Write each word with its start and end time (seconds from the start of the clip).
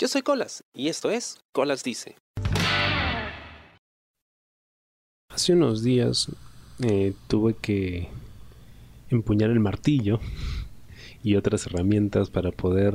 Yo 0.00 0.06
soy 0.06 0.22
Colas 0.22 0.62
y 0.72 0.86
esto 0.86 1.10
es 1.10 1.40
Colas 1.50 1.82
Dice. 1.82 2.14
Hace 5.28 5.54
unos 5.54 5.82
días 5.82 6.28
eh, 6.78 7.14
tuve 7.26 7.54
que 7.54 8.08
empuñar 9.10 9.50
el 9.50 9.58
martillo 9.58 10.20
y 11.24 11.34
otras 11.34 11.66
herramientas 11.66 12.30
para 12.30 12.52
poder 12.52 12.94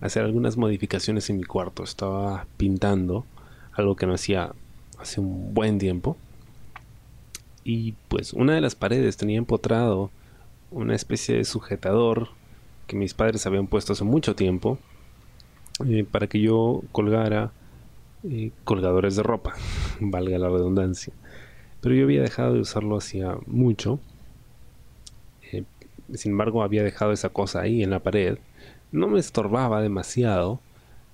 hacer 0.00 0.22
algunas 0.22 0.56
modificaciones 0.56 1.28
en 1.28 1.38
mi 1.38 1.42
cuarto. 1.42 1.82
Estaba 1.82 2.46
pintando 2.56 3.26
algo 3.72 3.96
que 3.96 4.06
no 4.06 4.14
hacía 4.14 4.54
hace 4.96 5.20
un 5.20 5.54
buen 5.54 5.78
tiempo. 5.78 6.16
Y 7.64 7.94
pues 8.06 8.32
una 8.32 8.54
de 8.54 8.60
las 8.60 8.76
paredes 8.76 9.16
tenía 9.16 9.38
empotrado 9.38 10.12
una 10.70 10.94
especie 10.94 11.34
de 11.34 11.44
sujetador 11.44 12.28
que 12.86 12.94
mis 12.94 13.12
padres 13.12 13.44
habían 13.44 13.66
puesto 13.66 13.94
hace 13.94 14.04
mucho 14.04 14.36
tiempo 14.36 14.78
eh, 15.86 16.04
para 16.10 16.28
que 16.28 16.40
yo 16.40 16.82
colgara 16.92 17.52
eh, 18.28 18.52
colgadores 18.64 19.16
de 19.16 19.22
ropa, 19.22 19.54
valga 20.00 20.38
la 20.38 20.48
redundancia. 20.48 21.12
Pero 21.80 21.94
yo 21.94 22.04
había 22.04 22.22
dejado 22.22 22.54
de 22.54 22.60
usarlo 22.60 22.96
hacía 22.96 23.36
mucho. 23.46 24.00
Eh, 25.52 25.64
sin 26.14 26.32
embargo, 26.32 26.62
había 26.62 26.82
dejado 26.82 27.12
esa 27.12 27.28
cosa 27.30 27.60
ahí 27.60 27.82
en 27.82 27.90
la 27.90 28.00
pared. 28.00 28.38
No 28.92 29.08
me 29.08 29.20
estorbaba 29.20 29.82
demasiado, 29.82 30.60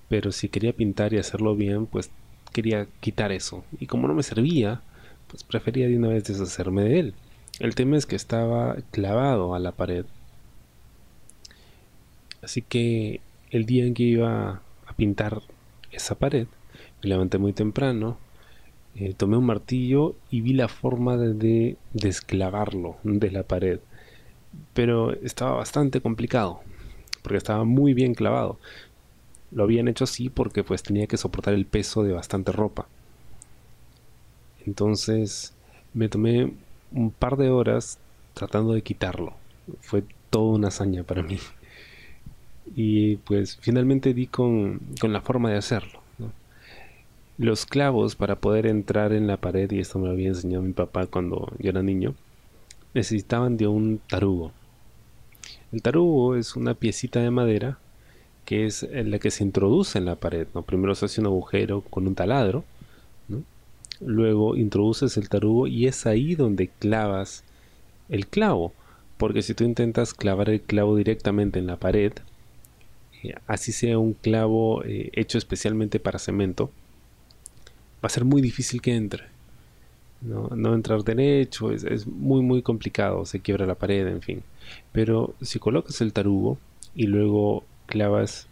pero 0.09 0.31
si 0.31 0.49
quería 0.49 0.73
pintar 0.73 1.13
y 1.13 1.17
hacerlo 1.17 1.55
bien, 1.55 1.87
pues 1.87 2.11
quería 2.53 2.87
quitar 2.99 3.31
eso. 3.31 3.63
Y 3.79 3.87
como 3.87 4.07
no 4.07 4.13
me 4.13 4.23
servía, 4.23 4.81
pues 5.27 5.43
prefería 5.43 5.87
de 5.87 5.97
una 5.97 6.09
vez 6.09 6.25
deshacerme 6.25 6.83
de 6.83 6.99
él. 6.99 7.13
El 7.59 7.75
tema 7.75 7.97
es 7.97 8.05
que 8.05 8.15
estaba 8.15 8.77
clavado 8.91 9.55
a 9.55 9.59
la 9.59 9.71
pared. 9.71 10.05
Así 12.41 12.61
que 12.61 13.21
el 13.51 13.65
día 13.65 13.85
en 13.85 13.93
que 13.93 14.03
iba 14.03 14.61
a 14.87 14.93
pintar 14.95 15.41
esa 15.91 16.15
pared, 16.15 16.47
me 17.03 17.09
levanté 17.09 17.37
muy 17.37 17.53
temprano, 17.53 18.17
eh, 18.95 19.13
tomé 19.13 19.37
un 19.37 19.45
martillo 19.45 20.15
y 20.29 20.41
vi 20.41 20.53
la 20.53 20.67
forma 20.67 21.17
de 21.17 21.77
desclavarlo 21.93 22.97
de 23.03 23.31
la 23.31 23.43
pared. 23.43 23.79
Pero 24.73 25.13
estaba 25.13 25.57
bastante 25.57 26.01
complicado, 26.01 26.61
porque 27.21 27.37
estaba 27.37 27.63
muy 27.63 27.93
bien 27.93 28.13
clavado. 28.13 28.57
Lo 29.51 29.63
habían 29.63 29.87
hecho 29.87 30.05
así 30.05 30.29
porque 30.29 30.63
pues 30.63 30.83
tenía 30.83 31.07
que 31.07 31.17
soportar 31.17 31.53
el 31.53 31.65
peso 31.65 32.03
de 32.03 32.13
bastante 32.13 32.51
ropa. 32.51 32.87
Entonces 34.65 35.53
me 35.93 36.07
tomé 36.07 36.53
un 36.91 37.11
par 37.11 37.37
de 37.37 37.49
horas 37.49 37.99
tratando 38.33 38.73
de 38.73 38.81
quitarlo. 38.81 39.33
Fue 39.81 40.03
toda 40.29 40.55
una 40.55 40.69
hazaña 40.69 41.03
para 41.03 41.23
mí. 41.23 41.37
Y 42.75 43.17
pues 43.17 43.57
finalmente 43.61 44.13
di 44.13 44.27
con, 44.27 44.79
la 45.01 45.21
forma 45.21 45.49
de 45.49 45.57
hacerlo. 45.57 46.01
Los 47.37 47.65
clavos 47.65 48.15
para 48.15 48.35
poder 48.35 48.67
entrar 48.67 49.13
en 49.13 49.27
la 49.27 49.37
pared, 49.37 49.71
y 49.71 49.79
esto 49.79 49.99
me 49.99 50.07
lo 50.07 50.13
había 50.13 50.29
enseñado 50.29 50.63
mi 50.63 50.73
papá 50.73 51.07
cuando 51.07 51.51
yo 51.59 51.69
era 51.69 51.81
niño, 51.81 52.13
necesitaban 52.93 53.57
de 53.57 53.67
un 53.67 53.99
tarugo. 54.07 54.51
El 55.71 55.81
tarugo 55.81 56.35
es 56.35 56.55
una 56.55 56.73
piecita 56.73 57.19
de 57.21 57.31
madera 57.31 57.79
que 58.45 58.65
es 58.65 58.87
la 58.91 59.19
que 59.19 59.31
se 59.31 59.43
introduce 59.43 59.97
en 59.97 60.05
la 60.05 60.15
pared. 60.15 60.47
¿no? 60.53 60.63
Primero 60.63 60.95
se 60.95 61.05
hace 61.05 61.21
un 61.21 61.27
agujero 61.27 61.81
con 61.81 62.07
un 62.07 62.15
taladro, 62.15 62.63
luego 63.99 64.55
introduces 64.55 65.15
el 65.17 65.29
tarugo 65.29 65.67
y 65.67 65.87
es 65.87 66.05
ahí 66.05 66.35
donde 66.35 66.67
clavas 66.67 67.43
el 68.09 68.27
clavo. 68.27 68.73
Porque 69.17 69.41
si 69.43 69.53
tú 69.53 69.63
intentas 69.63 70.13
clavar 70.13 70.49
el 70.49 70.61
clavo 70.61 70.95
directamente 70.95 71.59
en 71.59 71.67
la 71.67 71.77
pared, 71.77 72.11
así 73.47 73.71
sea 73.71 73.97
un 73.97 74.13
clavo 74.13 74.83
eh, 74.83 75.09
hecho 75.13 75.37
especialmente 75.37 75.99
para 75.99 76.19
cemento, 76.19 76.71
va 78.03 78.07
a 78.07 78.09
ser 78.09 78.25
muy 78.25 78.41
difícil 78.41 78.81
que 78.81 78.95
entre. 78.95 79.25
No, 80.21 80.49
no 80.55 80.75
entrar 80.75 81.03
derecho, 81.03 81.71
es, 81.71 81.83
es, 81.83 82.05
muy 82.05 82.41
muy 82.41 82.61
complicado, 82.61 83.25
se 83.25 83.39
quiebra 83.39 83.65
la 83.65 83.75
pared, 83.75 84.07
en 84.07 84.21
fin. 84.21 84.43
Pero 84.91 85.33
si 85.41 85.57
colocas 85.57 85.99
el 86.01 86.13
tarugo 86.13 86.59
y 86.95 87.07
luego 87.07 87.63
clavas 87.87 88.47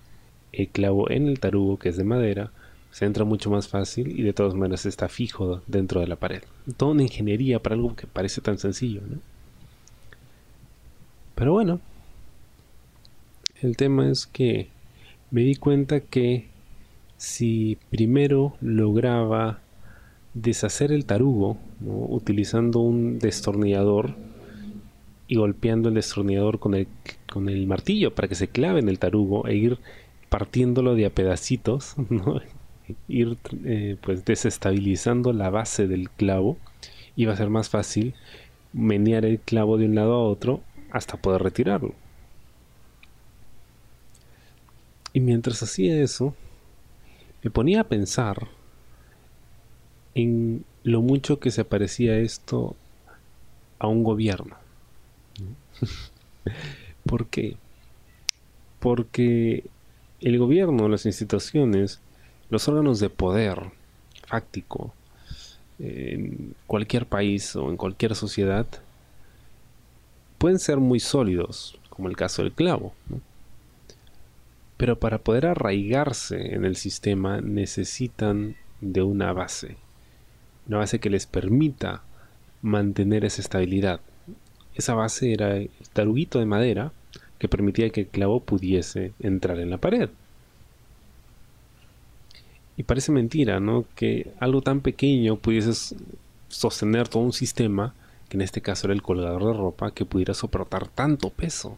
el 0.51 0.67
clavo 0.69 1.09
en 1.11 1.27
el 1.27 1.39
tarugo 1.39 1.77
que 1.77 1.89
es 1.89 1.97
de 1.97 2.03
madera, 2.03 2.51
se 2.91 3.05
entra 3.05 3.23
mucho 3.23 3.49
más 3.49 3.67
fácil 3.67 4.19
y 4.19 4.23
de 4.23 4.33
todas 4.33 4.55
maneras 4.55 4.85
está 4.85 5.07
fijo 5.09 5.61
dentro 5.67 6.01
de 6.01 6.07
la 6.07 6.15
pared. 6.15 6.41
Toda 6.77 6.93
una 6.93 7.03
ingeniería 7.03 7.61
para 7.61 7.75
algo 7.75 7.95
que 7.95 8.07
parece 8.07 8.41
tan 8.41 8.57
sencillo, 8.57 9.01
¿no? 9.07 9.19
Pero 11.35 11.53
bueno, 11.53 11.79
el 13.61 13.77
tema 13.77 14.09
es 14.09 14.27
que 14.27 14.69
me 15.31 15.41
di 15.41 15.55
cuenta 15.55 15.99
que 15.99 16.47
si 17.17 17.77
primero 17.89 18.55
lograba 18.61 19.59
deshacer 20.33 20.91
el 20.91 21.05
tarugo 21.05 21.57
utilizando 21.81 22.79
un 22.79 23.19
destornillador 23.19 24.15
y 25.27 25.35
golpeando 25.35 25.89
el 25.89 25.95
destornillador 25.95 26.59
con 26.59 26.73
el, 26.73 26.87
con 27.31 27.49
el 27.49 27.67
martillo 27.67 28.15
para 28.15 28.27
que 28.27 28.35
se 28.35 28.47
clave 28.47 28.79
en 28.79 28.89
el 28.89 28.99
tarugo 28.99 29.47
e 29.47 29.55
ir 29.55 29.77
partiéndolo 30.29 30.95
de 30.95 31.05
a 31.05 31.09
pedacitos, 31.09 31.95
ir 33.07 33.37
eh, 33.65 33.97
pues 34.01 34.25
desestabilizando 34.25 35.33
la 35.33 35.49
base 35.49 35.87
del 35.87 36.09
clavo 36.09 36.57
va 37.25 37.33
a 37.33 37.37
ser 37.37 37.49
más 37.49 37.69
fácil 37.69 38.13
menear 38.73 39.25
el 39.25 39.39
clavo 39.39 39.77
de 39.77 39.85
un 39.85 39.95
lado 39.95 40.13
a 40.13 40.23
otro 40.23 40.61
hasta 40.91 41.17
poder 41.17 41.43
retirarlo. 41.43 41.93
Y 45.13 45.19
mientras 45.19 45.61
hacía 45.63 46.01
eso, 46.01 46.35
me 47.43 47.49
ponía 47.49 47.81
a 47.81 47.87
pensar 47.87 48.47
en 50.15 50.65
lo 50.83 51.01
mucho 51.01 51.39
que 51.39 51.51
se 51.51 51.65
parecía 51.65 52.17
esto 52.17 52.75
a 53.79 53.87
un 53.87 54.03
gobierno. 54.03 54.55
¿Por 57.05 57.27
qué? 57.27 57.55
Porque 58.79 59.63
el 60.21 60.37
gobierno, 60.37 60.89
las 60.89 61.05
instituciones, 61.05 61.99
los 62.49 62.67
órganos 62.67 62.99
de 62.99 63.09
poder 63.09 63.71
fáctico 64.27 64.93
en 65.79 66.55
cualquier 66.67 67.05
país 67.05 67.55
o 67.55 67.69
en 67.69 67.77
cualquier 67.77 68.15
sociedad 68.15 68.67
pueden 70.37 70.59
ser 70.59 70.77
muy 70.77 70.99
sólidos, 70.99 71.79
como 71.89 72.09
el 72.09 72.15
caso 72.15 72.43
del 72.43 72.51
clavo. 72.51 72.93
Pero 74.79 74.97
para 74.97 75.17
poder 75.17 75.45
arraigarse 75.45 76.55
en 76.55 76.63
el 76.63 76.77
sistema 76.77 77.41
necesitan 77.41 78.55
de 78.79 79.01
una 79.01 79.33
base, 79.33 79.75
una 80.69 80.77
base 80.77 80.99
que 80.99 81.09
les 81.09 81.25
permita 81.25 82.01
mantener 82.61 83.25
esa 83.25 83.41
estabilidad. 83.41 83.99
Esa 84.75 84.93
base 84.93 85.33
era 85.33 85.57
el 85.57 85.69
taruguito 85.91 86.39
de 86.39 86.45
madera 86.45 86.93
que 87.39 87.49
permitía 87.49 87.89
que 87.89 88.01
el 88.01 88.07
clavo 88.07 88.39
pudiese 88.39 89.11
entrar 89.19 89.59
en 89.59 89.69
la 89.69 89.79
pared. 89.79 90.09
Y 92.77 92.83
parece 92.83 93.11
mentira, 93.11 93.59
¿no? 93.59 93.83
Que 93.97 94.31
algo 94.39 94.61
tan 94.61 94.79
pequeño 94.79 95.35
pudiese 95.35 95.97
sostener 96.47 97.09
todo 97.09 97.23
un 97.23 97.33
sistema, 97.33 97.93
que 98.29 98.37
en 98.37 98.41
este 98.43 98.61
caso 98.61 98.87
era 98.87 98.93
el 98.93 99.01
colgador 99.01 99.43
de 99.45 99.53
ropa, 99.59 99.91
que 99.91 100.05
pudiera 100.05 100.33
soportar 100.33 100.87
tanto 100.87 101.31
peso. 101.31 101.77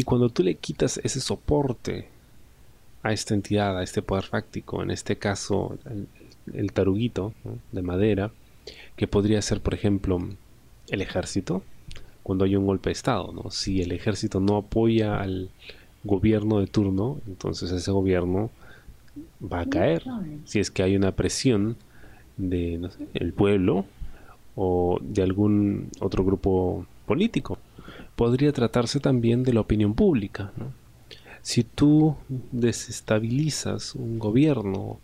Y 0.00 0.02
cuando 0.02 0.30
tú 0.30 0.42
le 0.42 0.54
quitas 0.54 0.98
ese 1.04 1.20
soporte 1.20 2.08
a 3.02 3.12
esta 3.12 3.34
entidad, 3.34 3.78
a 3.78 3.82
este 3.82 4.00
poder 4.00 4.24
fáctico, 4.24 4.82
en 4.82 4.90
este 4.90 5.16
caso 5.16 5.76
el, 6.54 6.72
taruguito 6.72 7.34
de 7.70 7.82
madera, 7.82 8.30
que 8.96 9.06
podría 9.06 9.42
ser, 9.42 9.60
por 9.60 9.74
ejemplo, 9.74 10.18
el 10.88 11.02
ejército, 11.02 11.62
cuando 12.22 12.46
hay 12.46 12.56
un 12.56 12.64
golpe 12.64 12.88
de 12.88 12.92
Estado, 12.92 13.30
¿no? 13.34 13.50
Si 13.50 13.82
el 13.82 13.92
ejército 13.92 14.40
no 14.40 14.56
apoya 14.56 15.20
al 15.20 15.50
gobierno 16.02 16.60
de 16.60 16.66
turno, 16.66 17.20
entonces 17.26 17.70
ese 17.70 17.90
gobierno 17.90 18.48
va 19.52 19.60
a 19.60 19.66
caer. 19.66 20.04
Si 20.46 20.60
es 20.60 20.70
que 20.70 20.82
hay 20.82 20.96
una 20.96 21.12
presión 21.12 21.76
de 22.38 22.88
el 23.12 23.34
pueblo 23.34 23.84
o 24.56 24.98
de 25.02 25.22
algún 25.22 25.90
otro 26.00 26.24
grupo 26.24 26.86
político. 27.04 27.58
Podría 28.20 28.52
tratarse 28.52 29.00
también 29.00 29.44
de 29.44 29.54
la 29.54 29.62
opinión 29.62 29.94
pública. 29.94 30.52
¿no? 30.58 30.74
Si 31.40 31.64
tú 31.64 32.16
desestabilizas 32.52 33.94
un 33.94 34.18
gobierno 34.18 35.00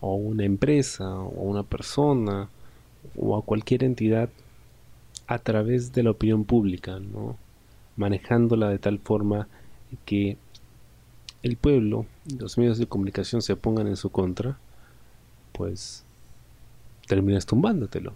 o 0.00 0.14
una 0.16 0.42
empresa 0.42 1.08
o 1.20 1.42
una 1.42 1.62
persona 1.62 2.48
o 3.16 3.38
a 3.38 3.42
cualquier 3.42 3.84
entidad 3.84 4.28
a 5.28 5.38
través 5.38 5.92
de 5.92 6.02
la 6.02 6.10
opinión 6.10 6.42
pública, 6.42 6.98
manejándola 7.94 8.70
de 8.70 8.80
tal 8.80 8.98
forma 8.98 9.46
que 10.04 10.36
el 11.44 11.56
pueblo 11.56 12.06
y 12.28 12.38
los 12.38 12.58
medios 12.58 12.78
de 12.78 12.88
comunicación 12.88 13.40
se 13.40 13.54
pongan 13.54 13.86
en 13.86 13.96
su 13.96 14.10
contra, 14.10 14.58
pues 15.52 16.02
terminas 17.06 17.46
tumbándotelo. 17.46 18.14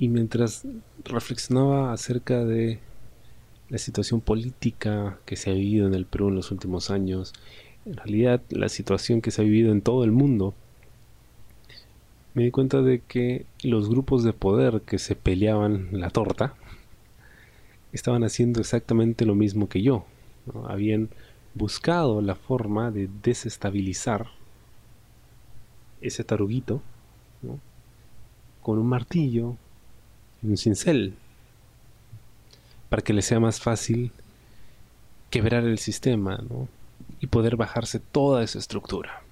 Y 0.00 0.08
mientras 0.08 0.66
reflexionaba 1.04 1.92
acerca 1.92 2.42
de 2.42 2.78
la 3.68 3.76
situación 3.76 4.22
política 4.22 5.18
que 5.26 5.36
se 5.36 5.50
ha 5.50 5.52
vivido 5.52 5.86
en 5.86 5.92
el 5.92 6.06
Perú 6.06 6.28
en 6.28 6.36
los 6.36 6.50
últimos 6.50 6.90
años, 6.90 7.34
en 7.84 7.98
realidad 7.98 8.40
la 8.48 8.70
situación 8.70 9.20
que 9.20 9.30
se 9.30 9.42
ha 9.42 9.44
vivido 9.44 9.72
en 9.72 9.82
todo 9.82 10.02
el 10.04 10.10
mundo, 10.10 10.54
me 12.32 12.44
di 12.44 12.50
cuenta 12.50 12.80
de 12.80 13.00
que 13.00 13.44
los 13.62 13.90
grupos 13.90 14.24
de 14.24 14.32
poder 14.32 14.80
que 14.80 14.98
se 14.98 15.16
peleaban 15.16 15.88
la 15.92 16.08
torta 16.08 16.54
estaban 17.92 18.24
haciendo 18.24 18.60
exactamente 18.60 19.26
lo 19.26 19.34
mismo 19.34 19.68
que 19.68 19.82
yo. 19.82 20.06
Habían 20.66 21.10
buscado 21.54 22.22
la 22.22 22.36
forma 22.36 22.90
de 22.90 23.10
desestabilizar 23.22 24.28
ese 26.00 26.24
taruguito 26.24 26.80
con 28.62 28.78
un 28.78 28.86
martillo 28.86 29.58
un 30.42 30.56
cincel 30.56 31.14
para 32.88 33.02
que 33.02 33.12
le 33.12 33.22
sea 33.22 33.40
más 33.40 33.60
fácil 33.60 34.12
quebrar 35.30 35.64
el 35.64 35.78
sistema 35.78 36.42
y 37.20 37.26
poder 37.28 37.56
bajarse 37.56 38.00
toda 38.00 38.42
esa 38.42 38.58
estructura. 38.58 39.22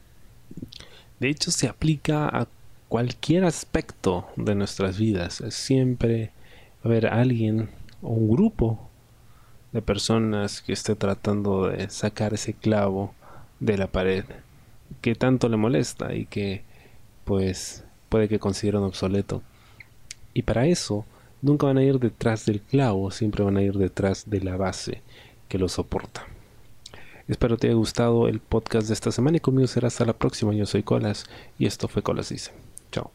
De 1.18 1.28
hecho, 1.28 1.50
se 1.50 1.68
aplica 1.68 2.28
a 2.28 2.46
cualquier 2.88 3.44
aspecto 3.44 4.28
de 4.36 4.54
nuestras 4.54 4.98
vidas. 4.98 5.42
Siempre 5.50 6.30
va 6.76 6.84
a 6.84 6.88
haber 6.88 7.06
alguien 7.06 7.68
o 8.00 8.10
un 8.10 8.30
grupo 8.30 8.88
de 9.72 9.82
personas 9.82 10.62
que 10.62 10.72
esté 10.72 10.94
tratando 10.94 11.68
de 11.68 11.90
sacar 11.90 12.34
ese 12.34 12.54
clavo 12.54 13.14
de 13.60 13.76
la 13.76 13.88
pared 13.88 14.24
que 15.00 15.14
tanto 15.14 15.48
le 15.48 15.56
molesta 15.56 16.14
y 16.14 16.26
que 16.26 16.62
pues 17.24 17.84
puede 18.08 18.28
que 18.28 18.38
consideren 18.38 18.82
obsoleto. 18.82 19.42
Y 20.38 20.42
para 20.42 20.66
eso 20.66 21.04
nunca 21.42 21.66
van 21.66 21.78
a 21.78 21.82
ir 21.82 21.98
detrás 21.98 22.46
del 22.46 22.60
clavo, 22.60 23.10
siempre 23.10 23.42
van 23.42 23.56
a 23.56 23.62
ir 23.62 23.72
detrás 23.72 24.30
de 24.30 24.40
la 24.40 24.56
base 24.56 25.02
que 25.48 25.58
lo 25.58 25.68
soporta. 25.68 26.28
Espero 27.26 27.56
te 27.56 27.66
haya 27.66 27.74
gustado 27.74 28.28
el 28.28 28.38
podcast 28.38 28.86
de 28.86 28.94
esta 28.94 29.10
semana 29.10 29.38
y 29.38 29.40
conmigo 29.40 29.66
será 29.66 29.88
hasta 29.88 30.04
la 30.04 30.12
próxima. 30.12 30.54
Yo 30.54 30.64
soy 30.64 30.84
Colas 30.84 31.26
y 31.58 31.66
esto 31.66 31.88
fue 31.88 32.02
Colas 32.04 32.28
Dice. 32.28 32.52
Chao. 32.92 33.10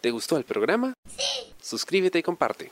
¿Te 0.00 0.12
gustó 0.12 0.36
el 0.36 0.44
programa? 0.44 0.94
Sí. 1.08 1.52
Suscríbete 1.60 2.20
y 2.20 2.22
comparte. 2.22 2.70